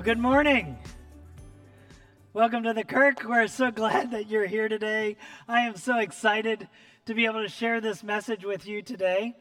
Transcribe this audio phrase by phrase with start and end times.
[0.00, 0.78] Well, good morning.
[2.32, 3.22] Welcome to the Kirk.
[3.22, 5.18] We're so glad that you're here today.
[5.46, 6.66] I am so excited
[7.04, 9.36] to be able to share this message with you today.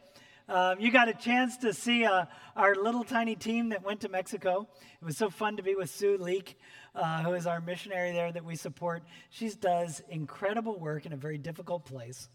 [0.50, 2.26] Um, you got a chance to see uh,
[2.58, 4.68] our little tiny team that went to Mexico.
[5.02, 6.60] It was so fun to be with Sue Leek,
[6.94, 9.04] uh, who is our missionary there that we support.
[9.30, 12.28] She does incredible work in a very difficult place.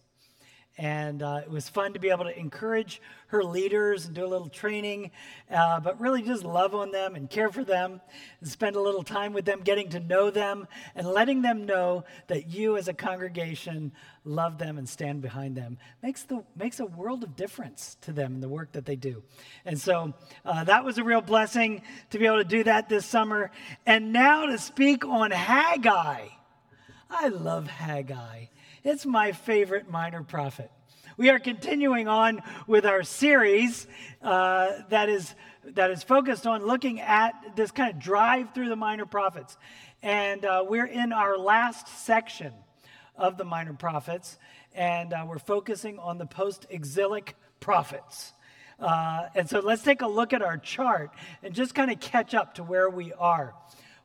[0.77, 4.27] And uh, it was fun to be able to encourage her leaders and do a
[4.27, 5.13] little training,
[5.51, 8.01] uh, but really just love on them and care for them
[8.41, 12.05] and spend a little time with them, getting to know them and letting them know
[12.27, 13.93] that you as a congregation
[14.25, 15.79] love them and stand behind them.
[16.03, 19.23] Makes, the, makes a world of difference to them in the work that they do.
[19.65, 20.13] And so
[20.45, 23.53] uh, that was a real blessing to be able to do that this summer.
[23.87, 26.29] And now to speak on Haggai.
[27.11, 28.47] I love Haggai.
[28.87, 30.71] It's my favorite minor prophet.
[31.17, 33.87] We are continuing on with our series
[34.21, 38.77] uh, that is that is focused on looking at this kind of drive through the
[38.77, 39.57] minor prophets,
[40.03, 42.53] and uh, we're in our last section
[43.17, 44.37] of the minor prophets,
[44.75, 48.35] and uh, we're focusing on the post-exilic prophets.
[48.79, 51.11] Uh, and so let's take a look at our chart
[51.43, 53.55] and just kind of catch up to where we are.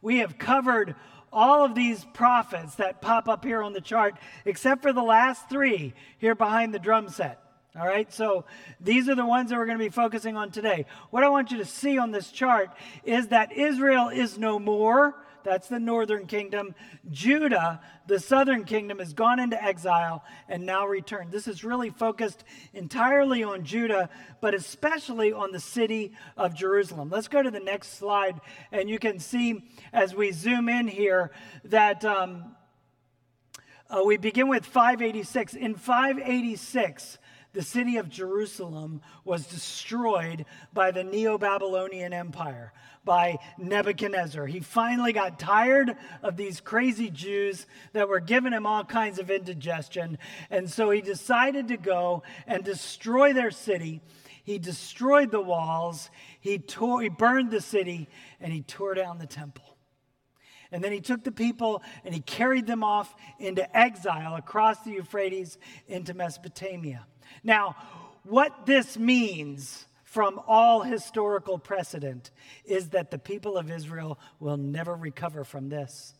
[0.01, 0.95] We have covered
[1.31, 5.49] all of these prophets that pop up here on the chart, except for the last
[5.49, 7.41] three here behind the drum set.
[7.79, 8.45] All right, so
[8.81, 10.85] these are the ones that we're going to be focusing on today.
[11.11, 12.71] What I want you to see on this chart
[13.03, 15.15] is that Israel is no more.
[15.43, 16.75] That's the northern kingdom.
[17.09, 21.31] Judah, the southern kingdom, has gone into exile and now returned.
[21.31, 24.09] This is really focused entirely on Judah,
[24.41, 27.09] but especially on the city of Jerusalem.
[27.09, 28.39] Let's go to the next slide,
[28.71, 29.63] and you can see
[29.93, 31.31] as we zoom in here
[31.65, 32.03] that.
[32.05, 32.55] Um,
[33.91, 35.55] uh, we begin with 586.
[35.55, 37.17] In 586,
[37.53, 42.73] the city of Jerusalem was destroyed by the Neo Babylonian Empire
[43.03, 44.45] by Nebuchadnezzar.
[44.45, 49.31] He finally got tired of these crazy Jews that were giving him all kinds of
[49.31, 50.17] indigestion.
[50.51, 54.01] And so he decided to go and destroy their city.
[54.43, 59.27] He destroyed the walls, he, tore, he burned the city, and he tore down the
[59.27, 59.77] temple.
[60.71, 64.91] And then he took the people and he carried them off into exile across the
[64.91, 67.07] Euphrates into Mesopotamia.
[67.43, 67.75] Now,
[68.23, 72.31] what this means from all historical precedent
[72.65, 76.13] is that the people of Israel will never recover from this.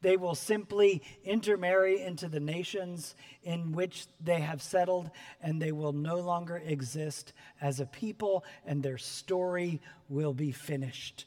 [0.00, 5.10] They will simply intermarry into the nations in which they have settled,
[5.40, 11.26] and they will no longer exist as a people, and their story will be finished.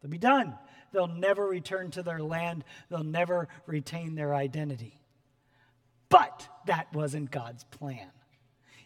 [0.00, 0.58] They'll be done.
[0.92, 5.01] They'll never return to their land, they'll never retain their identity.
[6.12, 8.10] But that wasn't God's plan.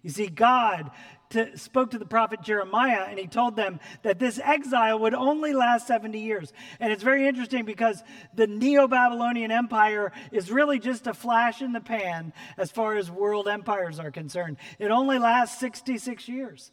[0.03, 0.93] You see, God
[1.31, 5.53] to, spoke to the prophet Jeremiah and he told them that this exile would only
[5.53, 6.53] last 70 years.
[6.79, 8.01] And it's very interesting because
[8.33, 13.11] the Neo Babylonian Empire is really just a flash in the pan as far as
[13.11, 14.59] world empires are concerned.
[14.79, 16.71] It only lasts 66 years.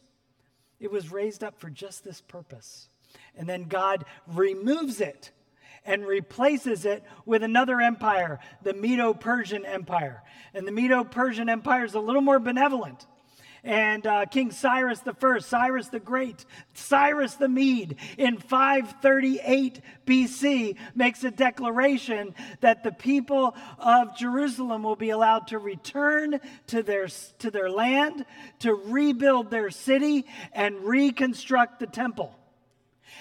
[0.78, 2.88] It was raised up for just this purpose.
[3.36, 5.32] And then God removes it
[5.84, 10.22] and replaces it with another empire, the Medo Persian Empire.
[10.54, 13.06] And the Medo Persian Empire is a little more benevolent
[13.64, 16.44] and uh, King Cyrus the First, Cyrus the Great,
[16.74, 24.96] Cyrus the Mede in 538 BC makes a declaration that the people of Jerusalem will
[24.96, 27.08] be allowed to return to their,
[27.38, 28.26] to their land,
[28.60, 32.38] to rebuild their city, and reconstruct the temple.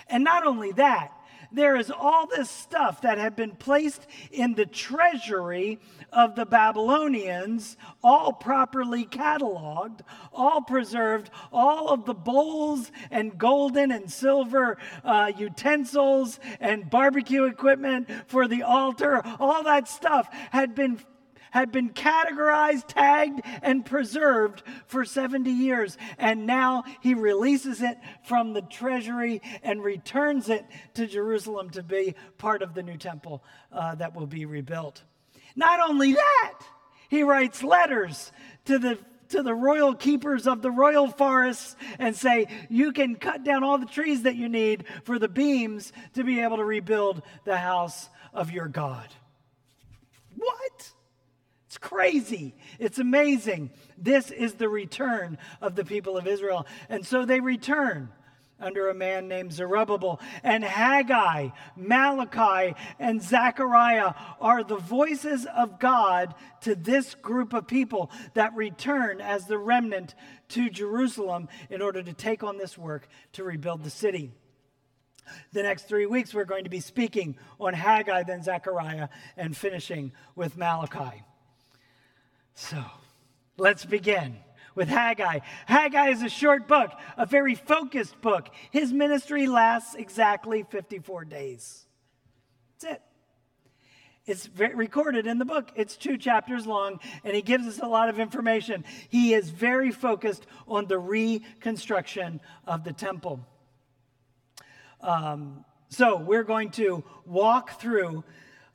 [0.08, 1.14] And not only that,
[1.54, 5.80] there is all this stuff that had been placed in the treasury
[6.12, 10.02] of the Babylonians, all properly cataloged,
[10.34, 18.10] all preserved, all of the bowls and golden and silver uh, utensils and barbecue equipment
[18.28, 21.00] for the altar, all that stuff had been
[21.54, 26.00] had been categorized, tagged, and preserved for 70 years.
[26.18, 30.66] And now he releases it from the treasury and returns it
[30.96, 35.04] to Jerusalem to be part of the new temple uh, that will be rebuilt.
[35.56, 36.60] Not only that,
[37.08, 38.32] he writes letters
[38.66, 38.98] to the
[39.30, 43.78] to the royal keepers of the royal forests and say, You can cut down all
[43.78, 48.10] the trees that you need for the beams to be able to rebuild the house
[48.34, 49.08] of your God.
[51.84, 52.56] Crazy.
[52.80, 53.70] It's amazing.
[53.98, 56.66] This is the return of the people of Israel.
[56.88, 58.08] And so they return
[58.58, 60.22] under a man named Zerubbabel.
[60.44, 68.12] And Haggai, Malachi, and Zechariah are the voices of God to this group of people
[68.34, 70.16] that return as the remnant
[70.50, 74.32] to Jerusalem in order to take on this work to rebuild the city.
[75.52, 80.14] The next three weeks, we're going to be speaking on Haggai, then Zechariah, and finishing
[80.34, 81.24] with Malachi.
[82.56, 82.84] So,
[83.58, 84.38] let's begin
[84.76, 85.40] with Haggai.
[85.66, 88.50] Haggai is a short book, a very focused book.
[88.72, 91.86] His ministry lasts exactly 54 days.
[92.80, 93.02] That's it.
[94.26, 95.72] It's recorded in the book.
[95.76, 98.86] It's two chapters long, and he gives us a lot of information.
[99.10, 103.46] He is very focused on the reconstruction of the temple.
[105.02, 108.24] Um, so we're going to walk through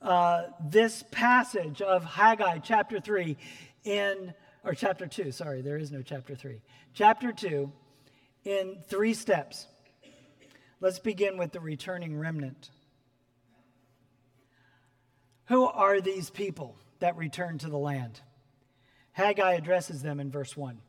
[0.01, 3.35] uh, this passage of Haggai chapter 3
[3.83, 4.33] in
[4.63, 6.61] or chapter 2, sorry, there is no chapter 3.
[6.93, 7.71] Chapter 2
[8.43, 9.67] in three steps.
[10.81, 12.69] Let's begin with the returning remnant.
[15.45, 18.21] Who are these people that return to the land?
[19.13, 20.79] Haggai addresses them in verse 1.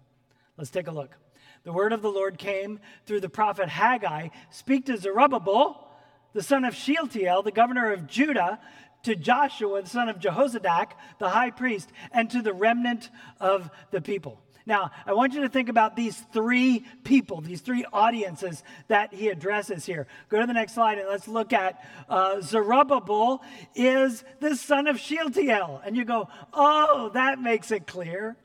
[0.57, 1.17] Let's take a look.
[1.65, 5.89] The word of the Lord came through the prophet Haggai Speak to Zerubbabel,
[6.33, 8.61] the son of Shealtiel, the governor of Judah,
[9.05, 13.11] to Joshua, the son of Jehozadak, the high priest, and to the remnant
[13.41, 14.41] of the people.
[14.67, 19.29] Now, I want you to think about these three people, these three audiences that he
[19.29, 20.06] addresses here.
[20.29, 23.43] Go to the next slide and let's look at uh, Zerubbabel
[23.75, 25.82] is the son of Shealtiel.
[25.85, 28.37] And you go, oh, that makes it clear.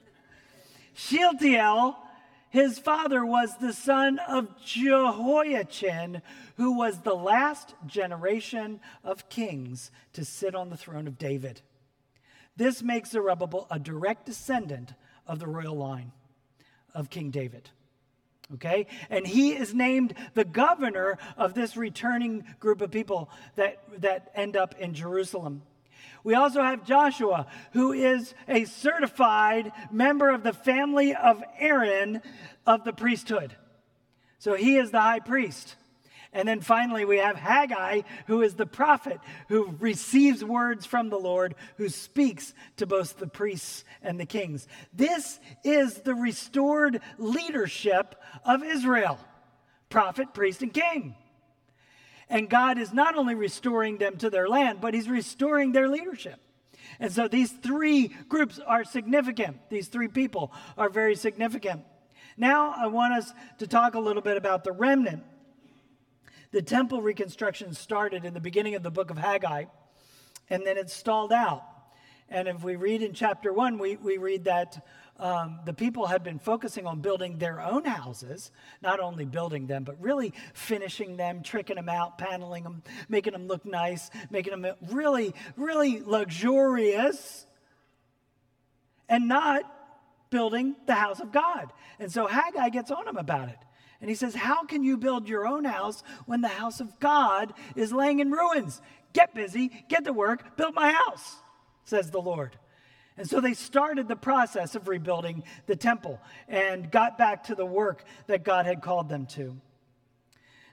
[0.93, 1.97] Shealtiel
[2.55, 6.21] his father was the son of Jehoiachin,
[6.55, 11.61] who was the last generation of kings to sit on the throne of David.
[12.55, 14.93] This makes Zerubbabel a direct descendant
[15.27, 16.13] of the royal line
[16.93, 17.69] of King David.
[18.53, 18.87] Okay?
[19.09, 24.55] And he is named the governor of this returning group of people that, that end
[24.55, 25.61] up in Jerusalem.
[26.23, 32.21] We also have Joshua, who is a certified member of the family of Aaron
[32.65, 33.55] of the priesthood.
[34.39, 35.75] So he is the high priest.
[36.35, 41.17] And then finally, we have Haggai, who is the prophet who receives words from the
[41.17, 44.67] Lord, who speaks to both the priests and the kings.
[44.93, 49.17] This is the restored leadership of Israel
[49.89, 51.15] prophet, priest, and king.
[52.30, 56.39] And God is not only restoring them to their land, but He's restoring their leadership.
[57.00, 59.57] And so these three groups are significant.
[59.69, 61.81] These three people are very significant.
[62.38, 65.24] Now, I want us to talk a little bit about the remnant.
[66.51, 69.66] The temple reconstruction started in the beginning of the book of Haggai,
[70.50, 71.63] and then it stalled out.
[72.30, 74.86] And if we read in chapter one, we, we read that
[75.17, 78.51] um, the people had been focusing on building their own houses,
[78.81, 83.47] not only building them, but really finishing them, tricking them out, paneling them, making them
[83.47, 87.45] look nice, making them really, really luxurious,
[89.07, 89.63] and not
[90.29, 91.72] building the house of God.
[91.98, 93.60] And so Haggai gets on him about it.
[94.01, 97.53] And he says, How can you build your own house when the house of God
[97.77, 98.81] is laying in ruins?
[99.13, 101.38] Get busy, get to work, build my house,
[101.86, 102.57] says the Lord.
[103.17, 107.65] And so they started the process of rebuilding the temple and got back to the
[107.65, 109.60] work that God had called them to.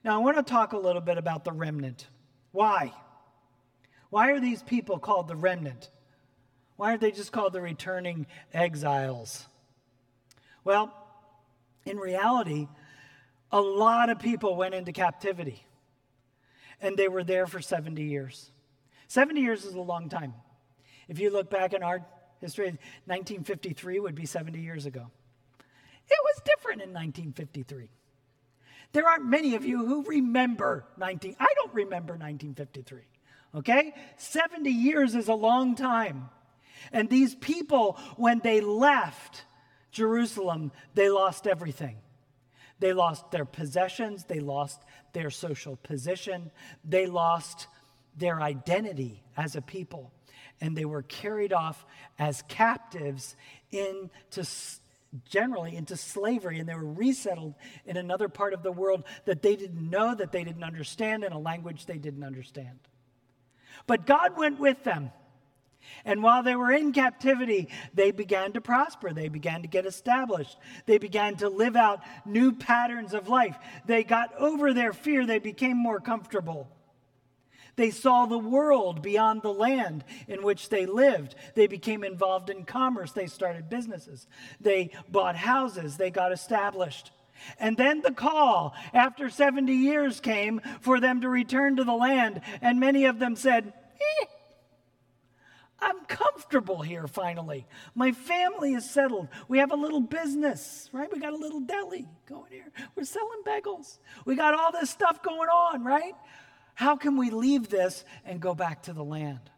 [0.05, 2.09] Now, I want to talk a little bit about the remnant.
[2.51, 2.93] Why?
[4.11, 5.91] Why are these people called the remnant?
[6.77, 9.47] Why aren't they just called the returning exiles?
[10.65, 10.93] Well,
[11.85, 12.69] in reality,
[13.53, 15.65] a lot of people went into captivity
[16.81, 18.51] and they were there for 70 years.
[19.07, 20.35] 70 years is a long time.
[21.07, 22.05] If you look back in our
[22.43, 22.67] history,
[23.07, 25.07] 1953 would be 70 years ago.
[26.11, 27.89] It was different in 1953.
[28.93, 33.01] There aren't many of you who remember 19 I don't remember 1953.
[33.55, 33.95] Okay?
[34.19, 36.29] 70 years is a long time.
[36.93, 39.45] And these people when they left
[39.91, 41.97] Jerusalem, they lost everything.
[42.79, 44.83] They lost their possessions, they lost
[45.13, 46.51] their social position,
[46.85, 47.69] they lost
[48.17, 50.11] their identity as a people
[50.61, 51.85] and they were carried off
[52.19, 53.37] as captives
[53.71, 54.47] into
[55.29, 57.55] generally into slavery and they were resettled
[57.85, 61.33] in another part of the world that they didn't know that they didn't understand in
[61.33, 62.79] a language they didn't understand
[63.87, 65.11] but god went with them
[66.05, 69.13] And while they were in captivity, they began to prosper.
[69.13, 70.57] They began to get established.
[70.87, 73.57] They began to live out new patterns of life.
[73.87, 75.27] They got over their fear.
[75.27, 76.69] They became more comfortable.
[77.77, 81.35] They saw the world beyond the land in which they lived.
[81.55, 83.13] They became involved in commerce.
[83.13, 84.27] They started businesses.
[84.61, 85.97] They bought houses.
[85.97, 87.13] They got established.
[87.59, 92.41] And then the call after 70 years came for them to return to the land.
[92.61, 93.73] And many of them said,
[94.23, 94.27] eh,
[95.81, 97.67] I'm comfortable here finally.
[97.95, 99.29] My family is settled.
[99.49, 101.13] We have a little business, right?
[101.13, 102.71] We got a little deli going here.
[102.95, 103.99] We're selling bagels.
[104.25, 106.15] We got all this stuff going on, right?
[106.75, 109.51] How can we leave this and go back to the land?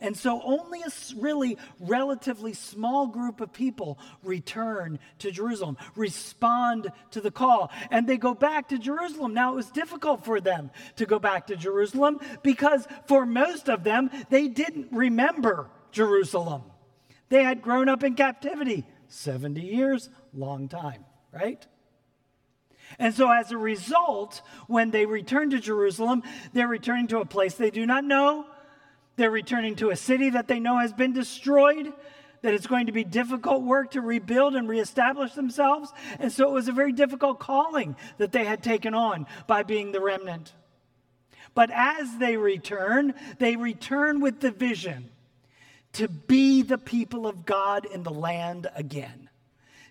[0.00, 7.20] And so only a really relatively small group of people return to Jerusalem, respond to
[7.20, 9.34] the call, and they go back to Jerusalem.
[9.34, 13.84] Now, it was difficult for them to go back to Jerusalem because for most of
[13.84, 16.62] them, they didn't remember Jerusalem.
[17.28, 21.64] They had grown up in captivity 70 years, long time, right?
[22.98, 26.22] And so, as a result, when they return to Jerusalem,
[26.52, 28.46] they're returning to a place they do not know,
[29.16, 31.92] they're returning to a city that they know has been destroyed,
[32.42, 35.92] that it's going to be difficult work to rebuild and reestablish themselves.
[36.18, 39.92] And so it was a very difficult calling that they had taken on by being
[39.92, 40.52] the remnant.
[41.54, 45.10] But as they return, they return with the vision
[45.94, 49.23] to be the people of God in the land again,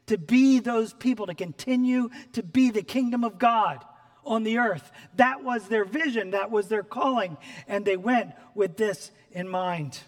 [0.07, 3.83] to be those people, to continue to be the kingdom of God
[4.25, 4.91] on the earth.
[5.15, 9.99] That was their vision, that was their calling, and they went with this in mind.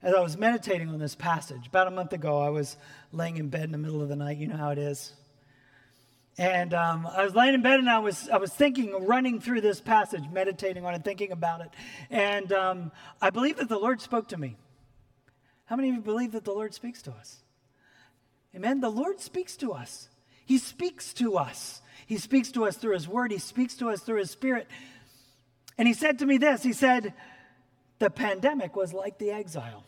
[0.00, 2.76] As I was meditating on this passage, about a month ago, I was
[3.12, 4.38] laying in bed in the middle of the night.
[4.38, 5.12] You know how it is.
[6.38, 9.60] And um, I was laying in bed and I was, I was thinking, running through
[9.60, 11.70] this passage, meditating on it, thinking about it.
[12.10, 14.56] And um, I believe that the Lord spoke to me.
[15.68, 17.36] How many of you believe that the Lord speaks to us?
[18.56, 18.80] Amen.
[18.80, 20.08] The Lord speaks to us.
[20.46, 21.82] He speaks to us.
[22.06, 23.30] He speaks to us through His Word.
[23.30, 24.66] He speaks to us through His Spirit.
[25.76, 27.12] And He said to me this He said,
[27.98, 29.84] The pandemic was like the exile.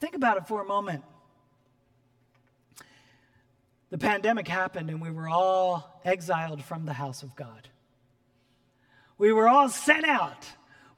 [0.00, 1.04] Think about it for a moment.
[3.90, 7.68] The pandemic happened and we were all exiled from the house of God.
[9.16, 10.44] We were all sent out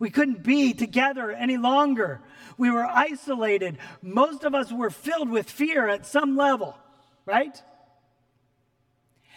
[0.01, 2.21] we couldn't be together any longer.
[2.59, 3.79] We were isolated.
[4.03, 6.77] Most of us were filled with fear at some level,
[7.27, 7.63] right?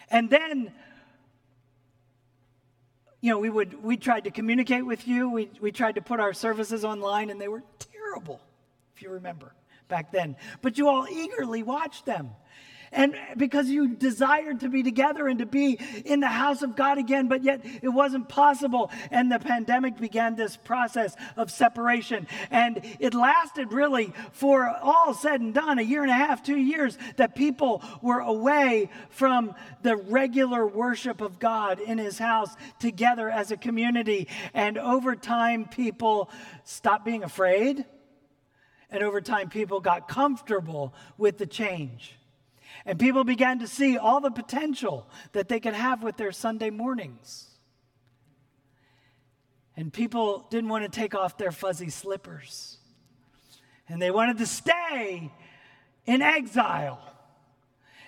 [0.10, 0.72] And then,
[3.22, 5.30] you know, we would we tried to communicate with you.
[5.30, 8.40] We we tried to put our services online and they were terrible,
[8.96, 9.54] if you remember
[9.90, 10.38] back then.
[10.62, 12.32] But you all eagerly watched them
[12.94, 16.98] and because you desired to be together and to be in the house of God
[16.98, 18.92] again, but yet it wasn't possible.
[19.12, 22.28] And the pandemic began this process of separation.
[22.52, 26.58] And it lasted really for all said and done a year and a half, two
[26.58, 33.30] years that people were away from the regular worship of God in his house together
[33.30, 34.28] as a community.
[34.54, 36.30] And over time, people
[36.64, 37.86] stopped being afraid.
[38.90, 42.16] And over time, people got comfortable with the change.
[42.86, 46.70] And people began to see all the potential that they could have with their Sunday
[46.70, 47.50] mornings.
[49.76, 52.78] And people didn't want to take off their fuzzy slippers.
[53.88, 55.32] And they wanted to stay
[56.06, 57.00] in exile.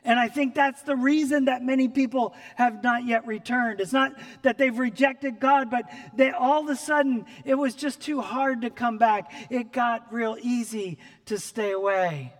[0.04, 3.82] And I think that's the reason that many people have not yet returned.
[3.82, 4.14] It's not
[4.44, 8.62] that they've rejected God, but they all of a sudden it was just too hard
[8.62, 9.32] to come back.
[9.50, 12.34] It got real easy to stay away.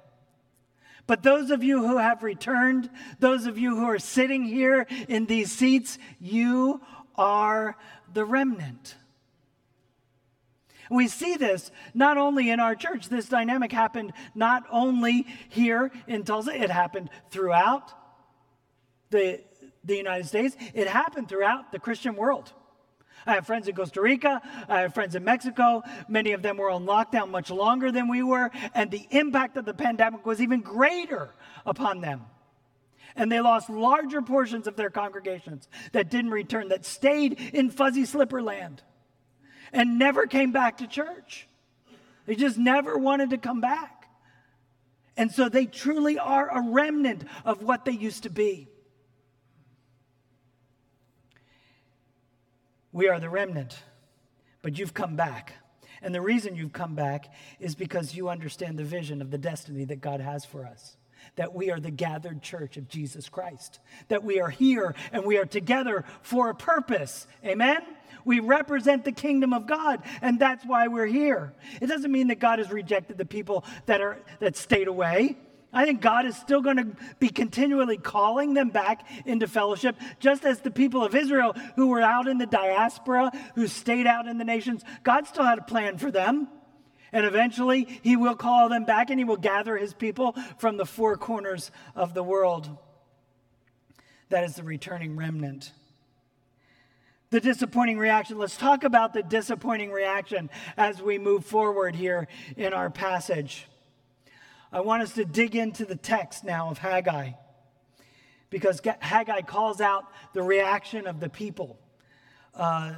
[1.08, 5.26] But those of you who have returned, those of you who are sitting here in
[5.26, 6.82] these seats, you
[7.16, 7.78] are
[8.12, 8.96] the remnant.
[10.90, 16.24] We see this not only in our church, this dynamic happened not only here in
[16.24, 17.94] Tulsa, it happened throughout
[19.10, 19.42] the,
[19.84, 22.52] the United States, it happened throughout the Christian world.
[23.26, 24.42] I have friends in Costa Rica.
[24.70, 25.84] I have friends in Mexico.
[26.08, 29.66] Many of them were on lockdown much longer than we were, and the impact of
[29.66, 31.30] the pandemic was even greater
[31.66, 32.22] upon them.
[33.16, 38.06] And they lost larger portions of their congregations that didn't return, that stayed in fuzzy
[38.06, 38.84] slipper land
[39.72, 41.48] and never came back to church.
[42.26, 44.10] They just never wanted to come back.
[45.18, 48.68] And so they truly are a remnant of what they used to be.
[52.96, 53.78] We are the remnant,
[54.62, 55.56] but you've come back.
[56.02, 57.26] And the reason you've come back
[57.60, 60.96] is because you understand the vision of the destiny that God has for us.
[61.36, 65.38] that we are the gathered church of Jesus Christ, that we are here and we
[65.38, 67.28] are together for a purpose.
[67.44, 67.82] Amen?
[68.24, 71.54] We represent the kingdom of God, and that's why we're here.
[71.82, 75.38] It doesn't mean that God has rejected the people that are that stayed away.
[75.76, 76.88] I think God is still going to
[77.20, 82.02] be continually calling them back into fellowship, just as the people of Israel who were
[82.02, 85.98] out in the diaspora, who stayed out in the nations, God still had a plan
[85.98, 86.48] for them.
[87.12, 90.86] And eventually, he will call them back and he will gather his people from the
[90.86, 92.70] four corners of the world.
[94.30, 95.72] That is the returning remnant.
[97.32, 98.38] The disappointing reaction.
[98.38, 103.68] Let's talk about the disappointing reaction as we move forward here in our passage.
[104.72, 107.32] I want us to dig into the text now of Haggai
[108.50, 111.80] because Haggai calls out the reaction of the people
[112.54, 112.94] uh,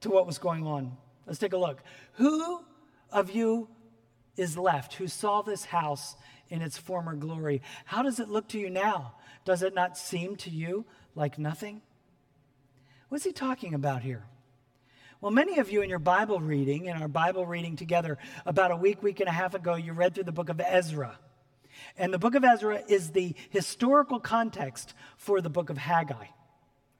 [0.00, 0.96] to what was going on.
[1.26, 1.82] Let's take a look.
[2.14, 2.64] Who
[3.10, 3.68] of you
[4.36, 6.16] is left who saw this house
[6.48, 7.62] in its former glory?
[7.84, 9.14] How does it look to you now?
[9.44, 11.82] Does it not seem to you like nothing?
[13.08, 14.24] What's he talking about here?
[15.20, 18.76] Well, many of you in your Bible reading, in our Bible reading together, about a
[18.76, 21.18] week, week and a half ago, you read through the book of Ezra.
[21.96, 26.26] And the book of Ezra is the historical context for the book of Haggai.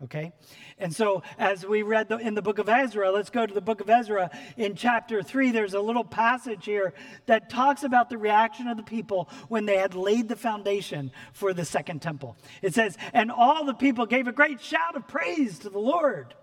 [0.02, 0.32] Okay?
[0.78, 3.60] And so, as we read the, in the book of Ezra, let's go to the
[3.60, 4.30] book of Ezra.
[4.56, 6.94] In chapter 3, there's a little passage here
[7.26, 11.52] that talks about the reaction of the people when they had laid the foundation for
[11.52, 12.36] the second temple.
[12.62, 16.34] It says, And all the people gave a great shout of praise to the Lord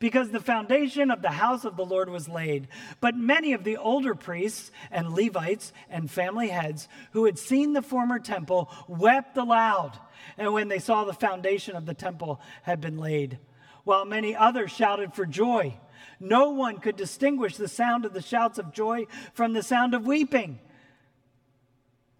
[0.00, 2.66] because the foundation of the house of the Lord was laid.
[3.00, 7.82] But many of the older priests and Levites and family heads who had seen the
[7.82, 9.96] former temple wept aloud,
[10.36, 13.38] and when they saw the foundation of the temple had been laid,
[13.84, 15.78] while many others shouted for joy.
[16.18, 20.06] No one could distinguish the sound of the shouts of joy from the sound of
[20.06, 20.58] weeping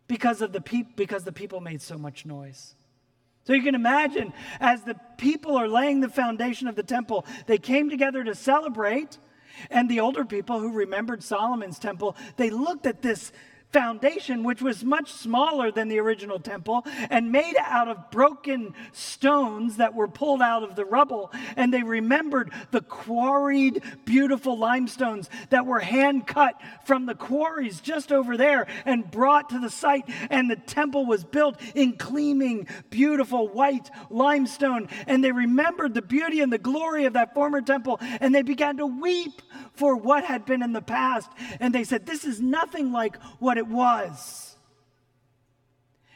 [0.07, 2.75] because of the pe- because the people made so much noise.
[3.45, 7.59] So you can imagine as the people are laying the foundation of the temple, they
[7.59, 9.19] came together to celebrate.
[9.71, 13.33] And the older people who remembered Solomon's temple, they looked at this
[13.73, 19.77] foundation, which was much smaller than the original temple and made out of broken stones
[19.77, 21.31] that were pulled out of the rubble.
[21.57, 28.11] And they remembered the quarried, beautiful limestones that were hand cut from the quarries just
[28.13, 30.05] over there and brought to the site.
[30.31, 34.89] And the temple was built in gleaming, beautiful white limestone.
[35.07, 37.99] And they remembered the beauty and the glory of that former temple.
[38.21, 39.43] And they began to weep
[39.75, 41.31] for what had been in the past.
[41.61, 44.57] And they said, This is nothing like what it was.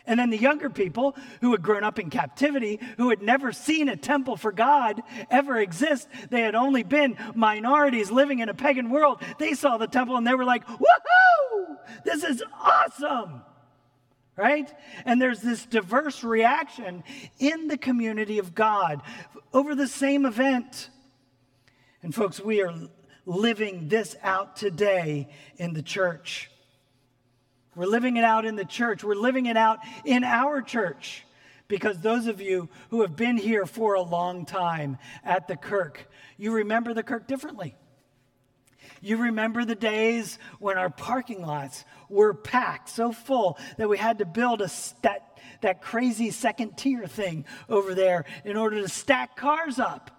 [0.07, 3.88] And then the younger people who had grown up in captivity, who had never seen
[3.88, 8.90] a temple for God ever exist, they had only been minorities living in a pagan
[8.90, 9.22] world.
[9.38, 13.42] They saw the temple and they were like, woohoo, this is awesome.
[14.37, 14.70] Right?
[15.07, 17.04] And there's this diverse reaction
[17.38, 19.00] in the community of God
[19.54, 20.90] over the same event.
[22.02, 22.74] And folks, we are
[23.24, 26.50] living this out today in the church.
[27.75, 29.03] We're living it out in the church.
[29.03, 31.25] We're living it out in our church.
[31.67, 36.11] Because those of you who have been here for a long time at the Kirk,
[36.37, 37.75] you remember the Kirk differently.
[39.01, 44.19] You remember the days when our parking lots were packed so full that we had
[44.19, 44.71] to build a
[45.03, 50.11] that, that crazy second tier thing over there in order to stack cars up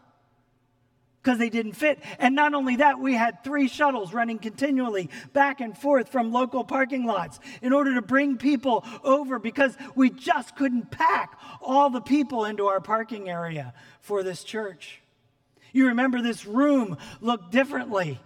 [1.25, 1.99] because they didn't fit.
[2.19, 6.63] And not only that, we had three shuttles running continually back and forth from local
[6.63, 11.99] parking lots in order to bring people over because we just couldn't pack all the
[11.99, 15.01] people into our parking area for this church.
[15.73, 18.19] You remember this room looked differently.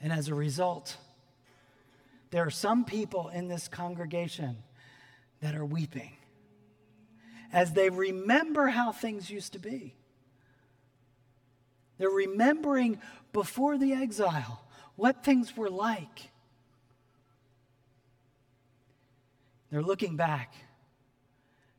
[0.00, 0.96] And as a result,
[2.30, 4.56] there are some people in this congregation
[5.42, 6.12] that are weeping
[7.52, 9.94] as they remember how things used to be.
[12.02, 12.98] They're remembering
[13.32, 14.60] before the exile
[14.96, 16.32] what things were like.
[19.70, 20.52] They're looking back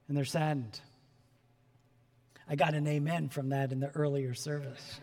[0.07, 0.79] and they're saddened.
[2.47, 5.01] I got an amen from that in the earlier service,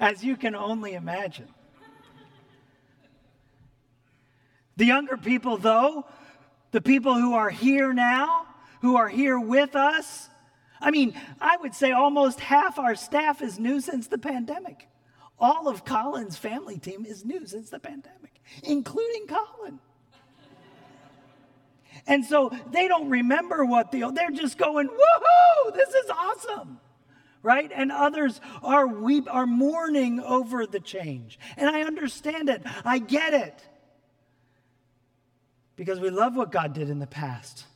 [0.00, 1.48] as you can only imagine.
[4.78, 6.06] The younger people, though,
[6.70, 8.46] the people who are here now,
[8.80, 10.30] who are here with us,
[10.80, 14.88] I mean, I would say almost half our staff is new since the pandemic.
[15.38, 19.80] All of Colin's family team is new since the pandemic, including Colin.
[22.06, 26.80] And so they don't remember what the, they're just going, woohoo, this is awesome.
[27.42, 27.70] Right?
[27.74, 31.38] And others are weep, are mourning over the change.
[31.56, 32.62] And I understand it.
[32.84, 33.62] I get it.
[35.76, 37.66] because we love what God did in the past.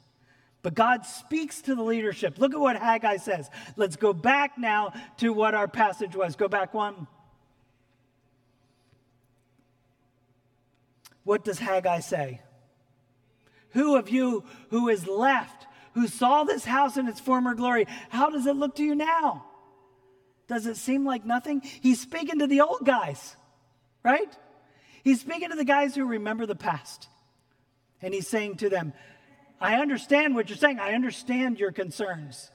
[0.62, 2.38] But God speaks to the leadership.
[2.38, 3.48] Look at what Haggai says.
[3.76, 6.36] Let's go back now to what our passage was.
[6.36, 7.06] Go back one.
[11.24, 12.40] What does Haggai say?
[13.70, 18.30] Who of you who is left, who saw this house in its former glory, how
[18.30, 19.46] does it look to you now?
[20.48, 21.62] Does it seem like nothing?
[21.80, 23.36] He's speaking to the old guys,
[24.02, 24.36] right?
[25.04, 27.08] He's speaking to the guys who remember the past.
[28.02, 28.92] And he's saying to them,
[29.60, 30.78] I understand what you're saying.
[30.78, 32.50] I understand your concerns.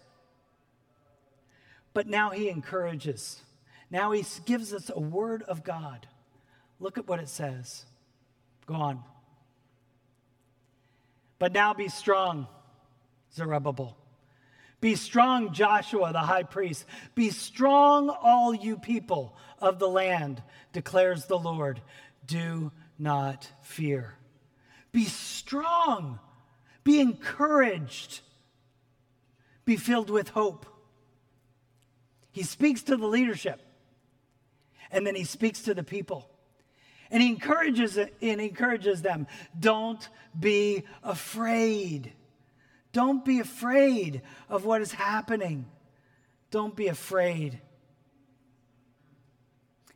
[1.93, 3.41] But now he encourages.
[3.91, 6.07] Now he gives us a word of God.
[6.79, 7.85] Look at what it says.
[8.65, 9.03] Go on.
[11.37, 12.47] But now be strong,
[13.33, 13.95] Zerubbabel.
[14.81, 16.85] Be strong, Joshua, the high priest.
[17.13, 20.41] Be strong, all you people of the land,
[20.73, 21.81] declares the Lord.
[22.25, 24.15] Do not fear.
[24.91, 26.19] Be strong.
[26.85, 28.21] Be encouraged.
[29.65, 30.65] Be filled with hope.
[32.31, 33.61] He speaks to the leadership,
[34.91, 36.29] and then he speaks to the people.
[37.11, 42.13] And he encourages and encourages them, don't be afraid.
[42.93, 45.65] Don't be afraid of what is happening.
[46.51, 47.59] Don't be afraid.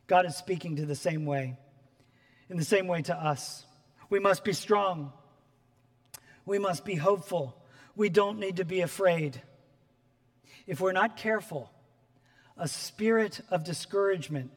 [0.06, 1.56] God is speaking to the same way,
[2.48, 3.64] in the same way to us.
[4.08, 5.12] We must be strong.
[6.46, 7.56] We must be hopeful.
[7.96, 9.40] We don't need to be afraid.
[10.66, 11.70] If we're not careful,
[12.56, 14.50] a spirit of discouragement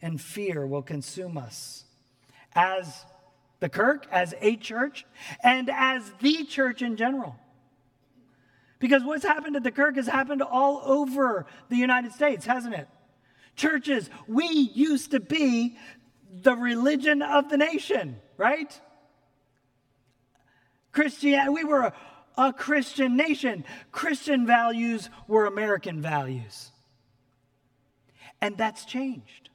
[0.00, 1.84] and fear will consume us
[2.54, 3.04] as
[3.60, 5.04] the Kirk, as a church,
[5.42, 7.36] and as the church in general.
[8.78, 12.88] Because what's happened at the Kirk has happened all over the United States, hasn't it?
[13.56, 15.76] Churches, we used to be
[16.30, 18.80] the religion of the nation, right?
[20.92, 21.92] Christianity, we were a,
[22.36, 23.64] a Christian nation.
[23.92, 26.70] Christian values were American values.
[28.40, 29.50] And that's changed.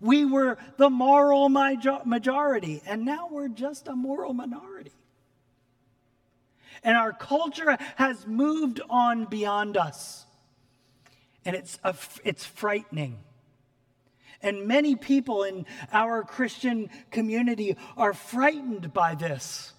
[0.00, 4.92] We were the moral majority, and now we're just a moral minority.
[6.82, 10.26] And our culture has moved on beyond us.
[11.46, 13.20] And it's, a, it's frightening.
[14.42, 19.73] And many people in our Christian community are frightened by this.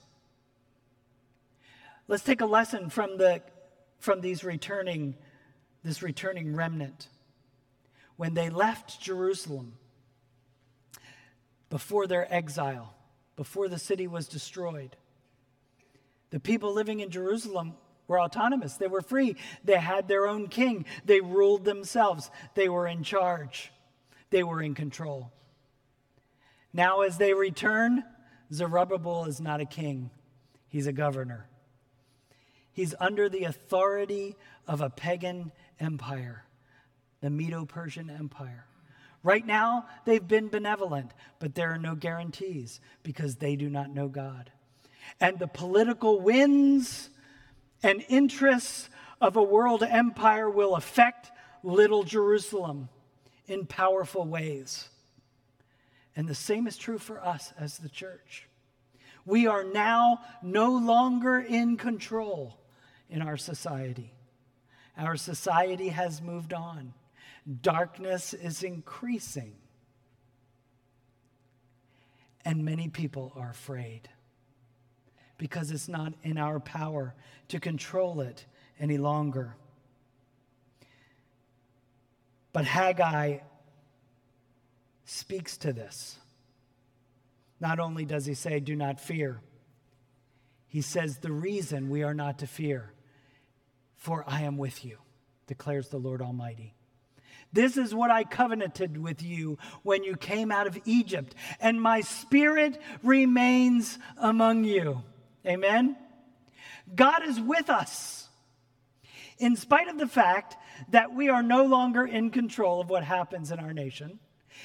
[2.07, 3.41] Let's take a lesson from, the,
[3.99, 5.15] from these returning,
[5.83, 7.09] this returning remnant.
[8.15, 9.73] When they left Jerusalem,
[11.69, 12.93] before their exile,
[13.35, 14.95] before the city was destroyed.
[16.29, 17.73] The people living in Jerusalem
[18.07, 18.75] were autonomous.
[18.75, 19.35] They were free.
[19.63, 20.85] They had their own king.
[21.05, 22.29] They ruled themselves.
[22.53, 23.71] They were in charge.
[24.29, 25.31] They were in control.
[26.71, 28.03] Now, as they return,
[28.53, 30.11] Zerubbabel is not a king,
[30.67, 31.47] he's a governor.
[32.75, 34.35] He's under the authority
[34.67, 36.43] of a pagan empire,
[37.21, 38.65] the Medo Persian Empire.
[39.23, 44.09] Right now, they've been benevolent, but there are no guarantees because they do not know
[44.09, 44.51] God.
[45.21, 47.09] And the political winds
[47.81, 48.89] and interests
[49.21, 51.31] of a world empire will affect
[51.63, 52.89] little Jerusalem
[53.47, 54.89] in powerful ways.
[56.13, 58.49] And the same is true for us as the church.
[59.25, 62.59] We are now no longer in control
[63.09, 64.13] in our society.
[64.97, 66.93] Our society has moved on.
[67.61, 69.55] Darkness is increasing.
[72.43, 74.09] And many people are afraid
[75.37, 77.13] because it's not in our power
[77.49, 78.45] to control it
[78.79, 79.55] any longer.
[82.53, 83.39] But Haggai
[85.03, 86.17] speaks to this.
[87.59, 89.41] Not only does he say, Do not fear,
[90.67, 92.91] he says, The reason we are not to fear,
[93.95, 94.97] for I am with you,
[95.47, 96.73] declares the Lord Almighty.
[97.53, 102.01] This is what I covenanted with you when you came out of Egypt, and my
[102.01, 105.03] spirit remains among you.
[105.45, 105.95] Amen?
[106.93, 108.27] God is with us.
[109.37, 110.57] In spite of the fact
[110.89, 114.19] that we are no longer in control of what happens in our nation,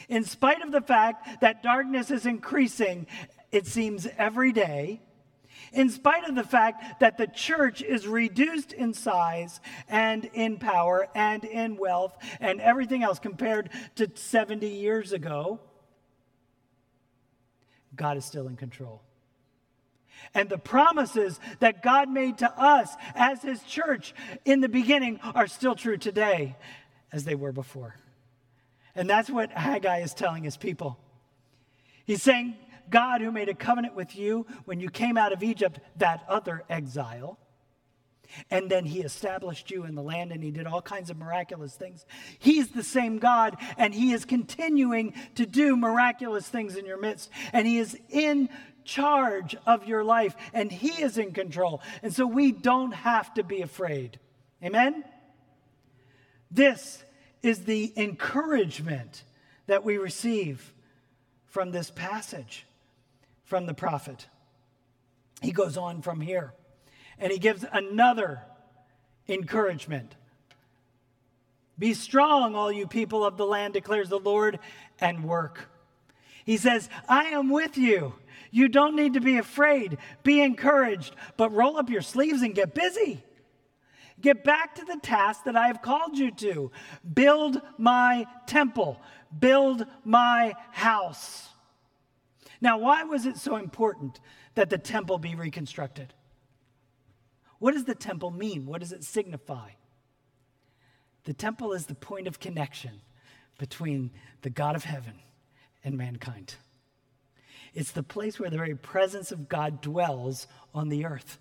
[0.08, 3.06] in spite of the fact that darkness is increasing,
[3.52, 5.00] it seems every day,
[5.72, 11.08] in spite of the fact that the church is reduced in size and in power
[11.14, 15.60] and in wealth and everything else compared to 70 years ago,
[17.94, 19.02] God is still in control.
[20.34, 25.46] And the promises that God made to us as His church in the beginning are
[25.46, 26.56] still true today
[27.12, 27.96] as they were before.
[28.94, 30.98] And that's what Haggai is telling his people.
[32.04, 32.56] He's saying,
[32.90, 36.64] God who made a covenant with you when you came out of Egypt, that other
[36.68, 37.38] exile,
[38.50, 41.74] and then he established you in the land and he did all kinds of miraculous
[41.74, 42.04] things.
[42.38, 47.30] He's the same God and he is continuing to do miraculous things in your midst.
[47.52, 48.48] And he is in
[48.84, 51.82] charge of your life and he is in control.
[52.02, 54.18] And so we don't have to be afraid.
[54.62, 55.04] Amen?
[56.50, 57.02] This
[57.42, 59.24] is the encouragement
[59.66, 60.72] that we receive
[61.46, 62.66] from this passage
[63.50, 64.28] from the prophet.
[65.42, 66.54] He goes on from here
[67.18, 68.40] and he gives another
[69.28, 70.14] encouragement.
[71.78, 74.60] Be strong, all you people of the land, declares the Lord,
[75.00, 75.68] and work.
[76.44, 78.14] He says, I am with you.
[78.52, 79.98] You don't need to be afraid.
[80.22, 83.24] Be encouraged, but roll up your sleeves and get busy.
[84.20, 86.70] Get back to the task that I have called you to.
[87.14, 89.00] Build my temple,
[89.36, 91.49] build my house.
[92.60, 94.20] Now, why was it so important
[94.54, 96.12] that the temple be reconstructed?
[97.58, 98.66] What does the temple mean?
[98.66, 99.70] What does it signify?
[101.24, 103.00] The temple is the point of connection
[103.58, 104.10] between
[104.42, 105.14] the God of heaven
[105.84, 106.54] and mankind.
[107.74, 111.38] It's the place where the very presence of God dwells on the earth.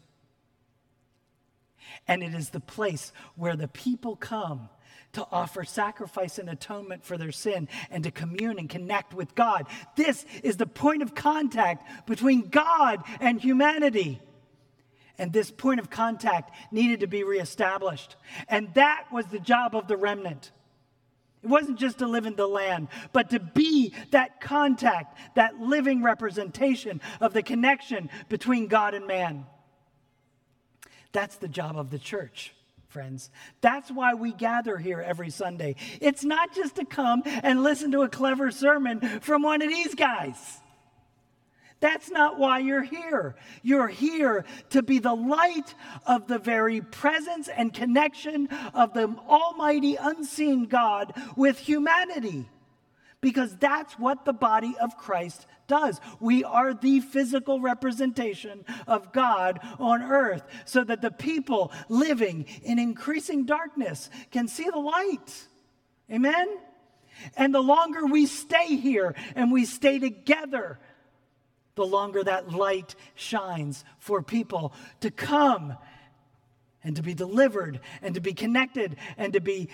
[2.07, 4.69] And it is the place where the people come
[5.13, 9.65] to offer sacrifice and atonement for their sin and to commune and connect with God.
[9.95, 14.21] This is the point of contact between God and humanity.
[15.17, 18.15] And this point of contact needed to be reestablished.
[18.47, 20.51] And that was the job of the remnant.
[21.43, 26.03] It wasn't just to live in the land, but to be that contact, that living
[26.03, 29.45] representation of the connection between God and man.
[31.11, 32.53] That's the job of the church,
[32.89, 33.29] friends.
[33.61, 35.75] That's why we gather here every Sunday.
[36.01, 39.93] It's not just to come and listen to a clever sermon from one of these
[39.93, 40.35] guys.
[41.81, 43.35] That's not why you're here.
[43.61, 45.73] You're here to be the light
[46.05, 52.49] of the very presence and connection of the Almighty unseen God with humanity.
[53.21, 56.01] Because that's what the body of Christ does.
[56.19, 62.77] We are the physical representation of God on earth so that the people living in
[62.77, 65.47] increasing darkness can see the light.
[66.11, 66.49] Amen?
[67.37, 70.79] And the longer we stay here and we stay together,
[71.75, 75.77] the longer that light shines for people to come
[76.83, 79.69] and to be delivered and to be connected and to be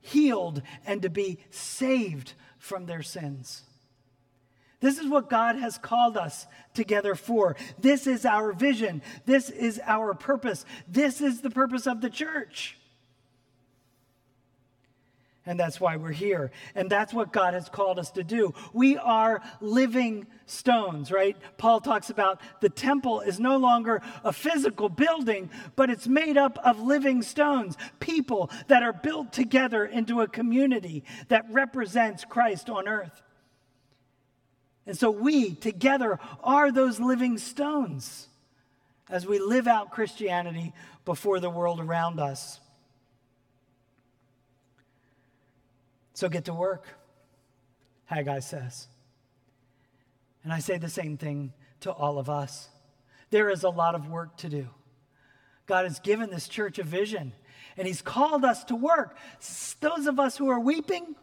[0.00, 3.62] healed and to be saved from their sins.
[4.80, 7.56] This is what God has called us together for.
[7.78, 9.02] This is our vision.
[9.24, 10.64] This is our purpose.
[10.86, 12.76] This is the purpose of the church.
[15.48, 16.50] And that's why we're here.
[16.74, 18.52] And that's what God has called us to do.
[18.72, 21.36] We are living stones, right?
[21.56, 26.58] Paul talks about the temple is no longer a physical building, but it's made up
[26.64, 32.88] of living stones, people that are built together into a community that represents Christ on
[32.88, 33.22] earth.
[34.86, 38.28] And so we together are those living stones
[39.10, 40.72] as we live out Christianity
[41.04, 42.60] before the world around us.
[46.14, 46.86] So get to work,
[48.06, 48.88] Haggai says.
[50.44, 52.68] And I say the same thing to all of us.
[53.30, 54.68] There is a lot of work to do.
[55.66, 57.32] God has given this church a vision,
[57.76, 59.18] and He's called us to work.
[59.80, 61.16] Those of us who are weeping,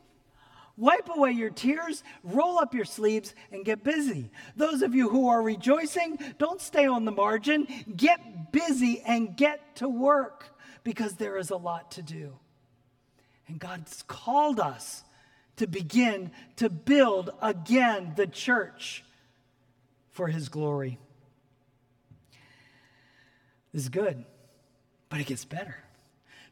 [0.77, 4.31] wipe away your tears, roll up your sleeves, and get busy.
[4.55, 7.67] Those of you who are rejoicing, don't stay on the margin.
[7.95, 10.45] Get busy and get to work
[10.83, 12.33] because there is a lot to do.
[13.47, 15.03] And God's called us
[15.57, 19.03] to begin to build again the church
[20.11, 20.99] for his glory.
[23.73, 24.23] This is good,
[25.09, 25.75] but it gets better.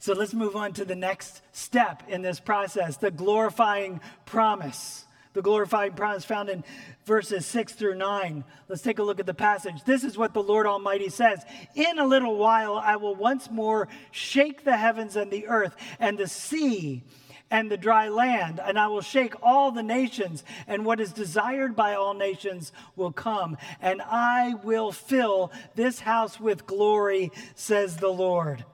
[0.02, 5.42] So let's move on to the next step in this process the glorifying promise the
[5.42, 6.64] glorifying promise found in
[7.06, 8.44] verses 6 through 9.
[8.68, 9.82] Let's take a look at the passage.
[9.86, 13.88] This is what the Lord Almighty says In a little while, I will once more
[14.10, 17.04] shake the heavens and the earth and the sea
[17.50, 21.76] and the dry land, and I will shake all the nations, and what is desired
[21.76, 28.08] by all nations will come, and I will fill this house with glory, says the
[28.08, 28.66] Lord.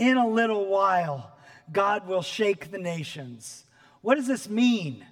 [0.00, 1.30] In a little while,
[1.70, 3.66] God will shake the nations.
[4.00, 5.04] What does this mean?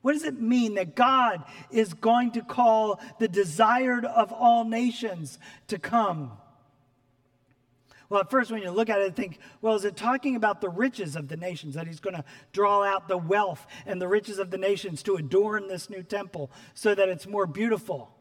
[0.00, 5.40] What does it mean that God is going to call the desired of all nations
[5.66, 6.30] to come?
[8.08, 10.68] Well, at first, when you look at it, think, well, is it talking about the
[10.68, 11.74] riches of the nations?
[11.74, 15.16] That he's going to draw out the wealth and the riches of the nations to
[15.16, 18.14] adorn this new temple so that it's more beautiful?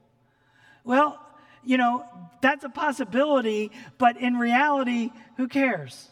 [0.84, 1.24] Well,
[1.64, 2.06] you know,
[2.42, 6.10] that's a possibility, but in reality, who cares?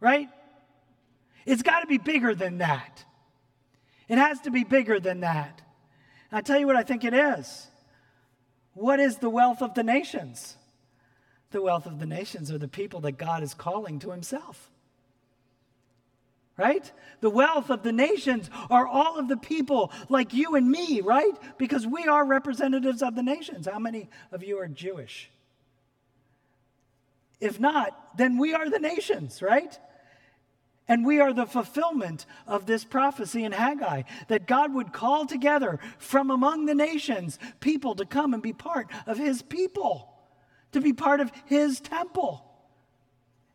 [0.00, 0.28] Right?
[1.44, 3.04] It's got to be bigger than that.
[4.08, 5.62] It has to be bigger than that.
[6.30, 7.68] And I tell you what I think it is.
[8.74, 10.56] What is the wealth of the nations?
[11.50, 14.71] The wealth of the nations are the people that God is calling to himself.
[16.62, 16.92] Right?
[17.20, 21.36] The wealth of the nations are all of the people like you and me, right?
[21.58, 23.66] Because we are representatives of the nations.
[23.66, 25.28] How many of you are Jewish?
[27.40, 29.76] If not, then we are the nations, right?
[30.86, 35.80] And we are the fulfillment of this prophecy in Haggai that God would call together
[35.98, 40.12] from among the nations people to come and be part of his people
[40.72, 42.44] to be part of his temple.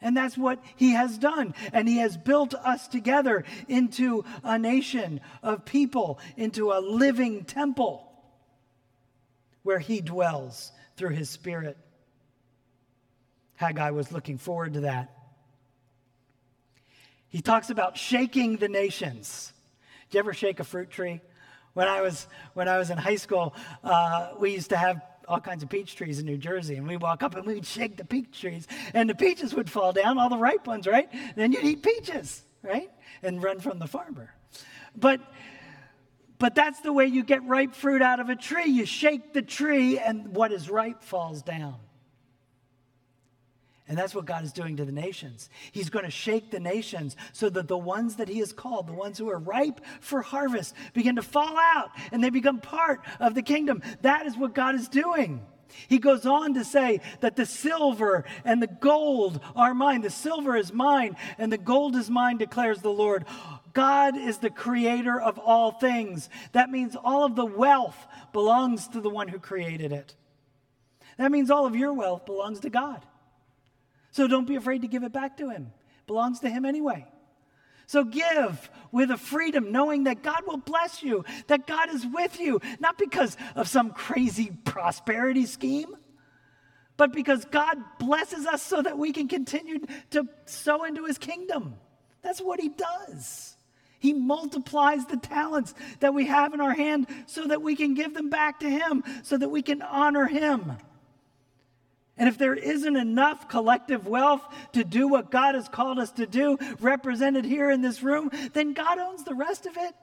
[0.01, 1.55] And that's what he has done.
[1.73, 8.03] And he has built us together into a nation of people, into a living temple
[9.63, 11.77] where he dwells through his spirit.
[13.55, 15.13] Haggai was looking forward to that.
[17.29, 19.51] He talks about shaking the nations.
[20.09, 21.21] Did you ever shake a fruit tree?
[21.73, 25.39] When I was, when I was in high school, uh, we used to have all
[25.39, 28.05] kinds of peach trees in New Jersey, and we'd walk up and we'd shake the
[28.05, 31.09] peach trees, and the peaches would fall down, all the ripe ones, right?
[31.35, 32.89] Then you'd eat peaches, right?
[33.21, 34.33] And run from the farmer.
[34.95, 35.21] But
[36.39, 38.67] but that's the way you get ripe fruit out of a tree.
[38.67, 41.77] You shake the tree, and what is ripe falls down.
[43.89, 45.49] And that's what God is doing to the nations.
[45.71, 48.93] He's going to shake the nations so that the ones that He has called, the
[48.93, 53.33] ones who are ripe for harvest, begin to fall out and they become part of
[53.33, 53.81] the kingdom.
[54.01, 55.41] That is what God is doing.
[55.87, 60.01] He goes on to say that the silver and the gold are mine.
[60.01, 63.25] The silver is mine and the gold is mine, declares the Lord.
[63.73, 66.29] God is the creator of all things.
[66.53, 70.15] That means all of the wealth belongs to the one who created it.
[71.17, 73.05] That means all of your wealth belongs to God.
[74.11, 75.71] So don't be afraid to give it back to Him.
[75.99, 77.07] It belongs to Him anyway.
[77.87, 82.39] So give with a freedom, knowing that God will bless you, that God is with
[82.39, 85.95] you, not because of some crazy prosperity scheme,
[86.97, 91.75] but because God blesses us so that we can continue to sow into His kingdom.
[92.23, 93.55] That's what He does.
[93.99, 98.13] He multiplies the talents that we have in our hand so that we can give
[98.13, 100.73] them back to Him, so that we can honor Him.
[102.17, 104.41] And if there isn't enough collective wealth
[104.73, 108.73] to do what God has called us to do, represented here in this room, then
[108.73, 109.93] God owns the rest of it.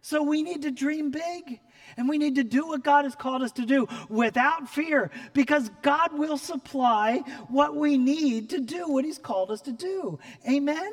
[0.00, 1.60] So we need to dream big
[1.96, 5.70] and we need to do what God has called us to do without fear because
[5.82, 10.18] God will supply what we need to do what He's called us to do.
[10.48, 10.92] Amen?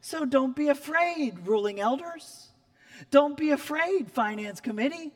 [0.00, 2.48] So don't be afraid, ruling elders.
[3.10, 5.12] Don't be afraid, finance committee.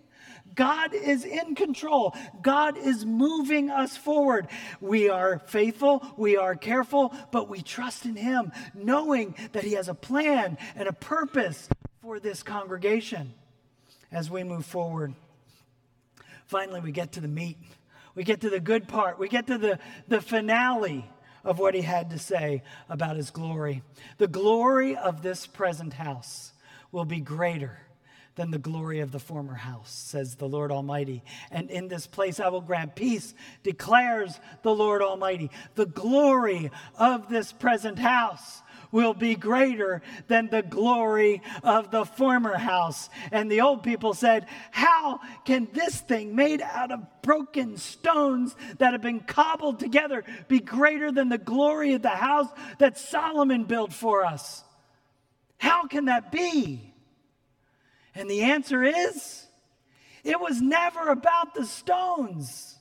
[0.56, 2.16] God is in control.
[2.42, 4.48] God is moving us forward.
[4.80, 9.88] We are faithful, we are careful, but we trust in Him, knowing that He has
[9.88, 11.68] a plan and a purpose
[12.00, 13.34] for this congregation
[14.10, 15.14] as we move forward.
[16.46, 17.58] Finally, we get to the meat.
[18.14, 19.18] We get to the good part.
[19.18, 21.04] We get to the, the finale
[21.44, 23.82] of what he had to say about his glory.
[24.18, 26.52] The glory of this present house
[26.90, 27.78] will be greater
[28.36, 31.22] than the glory of the former house, says the Lord Almighty.
[31.50, 35.50] And in this place I will grant peace, declares the Lord Almighty.
[35.74, 42.56] The glory of this present house will be greater than the glory of the former
[42.56, 43.08] house.
[43.32, 48.92] And the old people said, How can this thing made out of broken stones that
[48.92, 53.92] have been cobbled together be greater than the glory of the house that Solomon built
[53.92, 54.62] for us?
[55.58, 56.92] How can that be?
[58.16, 59.46] And the answer is
[60.24, 62.72] it was never about the stones.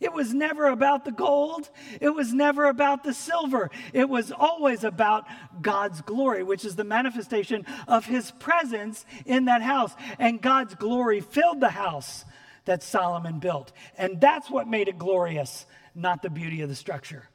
[0.00, 1.70] It was never about the gold.
[2.00, 3.70] It was never about the silver.
[3.92, 5.24] It was always about
[5.62, 9.94] God's glory, which is the manifestation of his presence in that house.
[10.18, 12.24] And God's glory filled the house
[12.64, 13.72] that Solomon built.
[13.96, 17.28] And that's what made it glorious, not the beauty of the structure.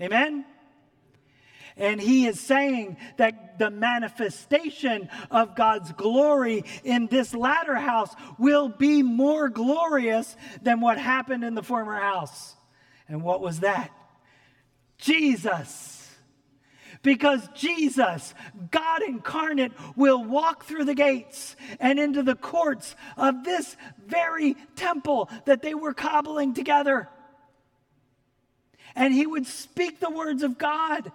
[0.00, 0.44] Amen?
[1.78, 8.68] And he is saying that the manifestation of God's glory in this latter house will
[8.68, 12.56] be more glorious than what happened in the former house.
[13.08, 13.90] And what was that?
[14.98, 15.94] Jesus.
[17.02, 18.34] Because Jesus,
[18.72, 25.30] God incarnate, will walk through the gates and into the courts of this very temple
[25.44, 27.08] that they were cobbling together.
[28.98, 31.12] and he would speak the words of God.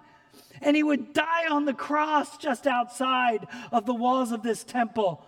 [0.62, 5.26] And he would die on the cross just outside of the walls of this temple.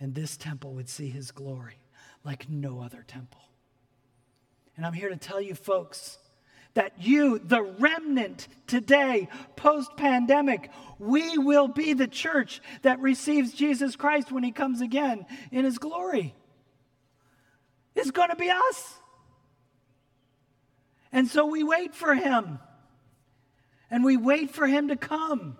[0.00, 1.78] And this temple would see his glory
[2.24, 3.40] like no other temple.
[4.76, 6.18] And I'm here to tell you, folks,
[6.74, 13.96] that you, the remnant today, post pandemic, we will be the church that receives Jesus
[13.96, 16.36] Christ when he comes again in his glory.
[17.96, 18.94] It's going to be us.
[21.12, 22.58] And so we wait for him.
[23.90, 25.56] And we wait for him to come.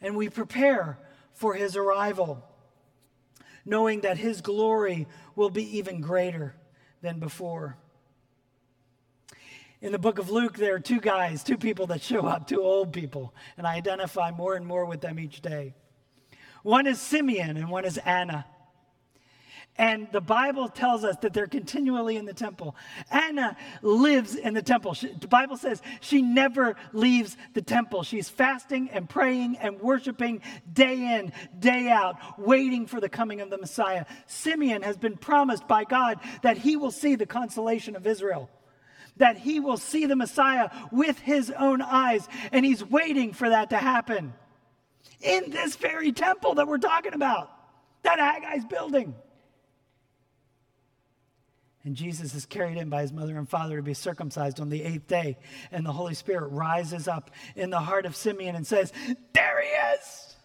[0.00, 0.98] And we prepare
[1.34, 2.44] for his arrival,
[3.64, 6.54] knowing that his glory will be even greater
[7.02, 7.76] than before.
[9.80, 12.62] In the book of Luke, there are two guys, two people that show up, two
[12.62, 15.74] old people, and I identify more and more with them each day.
[16.62, 18.44] One is Simeon and one is Anna.
[19.80, 22.76] And the Bible tells us that they're continually in the temple.
[23.10, 24.92] Anna lives in the temple.
[24.92, 28.02] She, the Bible says she never leaves the temple.
[28.02, 33.48] She's fasting and praying and worshiping day in, day out, waiting for the coming of
[33.48, 34.04] the Messiah.
[34.26, 38.50] Simeon has been promised by God that he will see the consolation of Israel
[39.16, 43.68] that he will see the Messiah with his own eyes, and he's waiting for that
[43.68, 44.32] to happen
[45.20, 47.50] in this very temple that we're talking about,
[48.02, 49.14] that Haggai's building.
[51.84, 54.82] And Jesus is carried in by his mother and father to be circumcised on the
[54.82, 55.38] eighth day.
[55.72, 58.92] And the Holy Spirit rises up in the heart of Simeon and says,
[59.32, 60.36] There he is!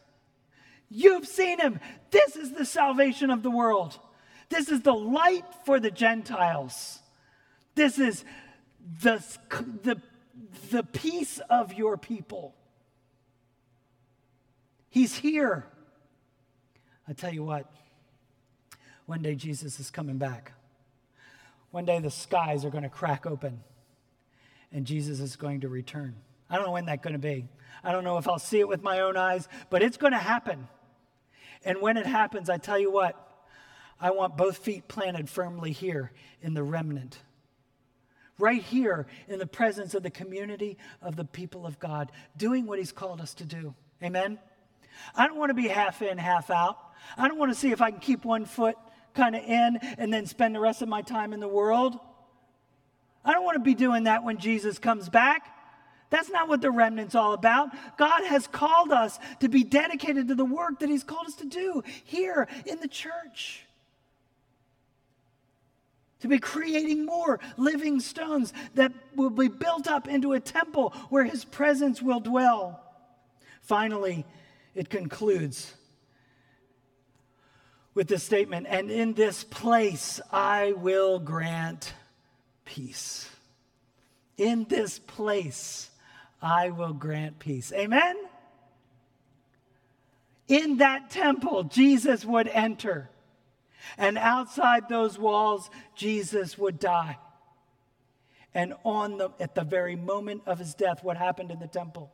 [0.90, 1.80] You've seen him.
[2.12, 4.00] This is the salvation of the world.
[4.50, 7.00] This is the light for the Gentiles.
[7.74, 8.24] This is
[9.02, 9.22] the,
[9.84, 10.02] the,
[10.72, 12.56] the peace of your people.
[14.90, 15.66] He's here.
[17.08, 17.70] I tell you what,
[19.06, 20.54] one day Jesus is coming back.
[21.76, 23.60] One day the skies are going to crack open
[24.72, 26.16] and Jesus is going to return.
[26.50, 27.50] I don't know when that's going to be.
[27.84, 30.18] I don't know if I'll see it with my own eyes, but it's going to
[30.18, 30.70] happen.
[31.66, 33.22] And when it happens, I tell you what,
[34.00, 37.20] I want both feet planted firmly here in the remnant
[38.40, 42.80] right here in the presence of the community of the people of God, doing what
[42.80, 43.76] He's called us to do.
[44.02, 44.40] Amen?
[45.14, 46.78] I don't want to be half in, half out.
[47.18, 48.78] I don't want to see if I can keep one foot
[49.16, 51.98] kind of in and then spend the rest of my time in the world.
[53.24, 55.52] I don't want to be doing that when Jesus comes back.
[56.12, 57.70] That's not what the remnant's all about.
[57.98, 61.46] God has called us to be dedicated to the work that He's called us to
[61.46, 63.66] do here in the church
[66.26, 71.24] to be creating more living stones that will be built up into a temple where
[71.24, 72.82] his presence will dwell.
[73.62, 74.26] Finally,
[74.74, 75.76] it concludes
[77.96, 81.94] with this statement And in this place I will grant
[82.66, 83.30] peace.
[84.38, 85.90] In this place
[86.42, 87.72] I will grant peace.
[87.74, 88.16] Amen?
[90.48, 93.10] In that temple, Jesus would enter.
[93.98, 97.18] And outside those walls, Jesus would die.
[98.54, 102.12] And on the, at the very moment of his death, what happened in the temple?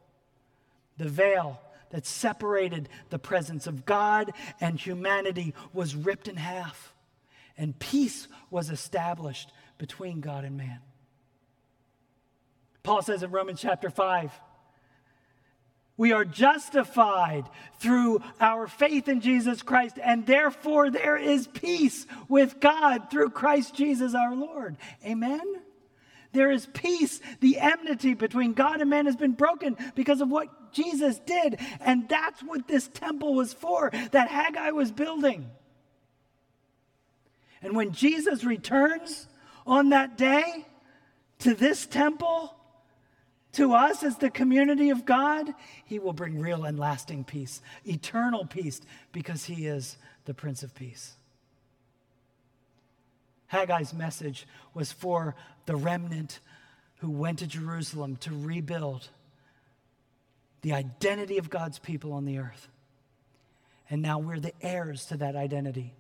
[0.98, 1.60] The veil
[1.92, 6.94] that separated the presence of God and humanity was ripped in half,
[7.58, 10.80] and peace was established between God and man.
[12.84, 14.32] Paul says in Romans chapter 5,
[15.98, 17.48] we are justified
[17.80, 23.76] through our faith in Jesus Christ, and therefore there is peace with God through Christ
[23.76, 24.78] Jesus our Lord.
[25.06, 25.61] Amen?
[26.34, 27.20] There is peace.
[27.40, 31.60] The enmity between God and man has been broken because of what Jesus did.
[31.80, 35.50] And that's what this temple was for, that Haggai was building.
[37.62, 39.28] And when Jesus returns
[39.68, 40.66] on that day
[41.40, 42.56] to this temple,
[43.54, 45.54] to us as the community of God,
[45.86, 50.74] he will bring real and lasting peace, eternal peace, because he is the Prince of
[50.74, 51.16] Peace.
[53.52, 55.36] Haggai's message was for
[55.66, 56.40] the remnant
[57.00, 59.10] who went to Jerusalem to rebuild
[60.62, 62.70] the identity of God's people on the earth.
[63.90, 65.94] And now we're the heirs to that identity.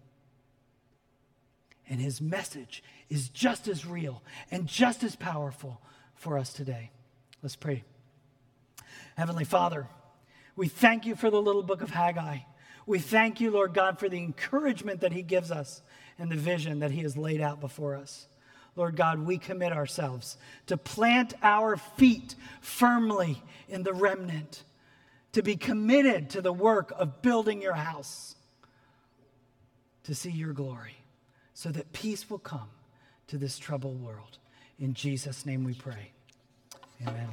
[1.89, 5.82] And his message is just as real and just as powerful
[6.16, 6.91] for us today.
[7.43, 7.84] Let's pray.
[9.18, 9.88] Heavenly Father,
[10.56, 12.38] we thank you for the little book of Haggai.
[12.86, 15.82] We thank you, Lord God, for the encouragement that He gives us
[16.22, 18.28] and the vision that He has laid out before us.
[18.76, 24.63] Lord God, we commit ourselves to plant our feet firmly in the remnant,
[25.32, 28.36] to be committed to the work of building your house,
[30.03, 30.95] to see your glory,
[31.55, 32.69] so that peace will come
[33.28, 34.38] to this troubled world.
[34.80, 36.11] In Jesus' name we pray.
[37.01, 37.30] Amen.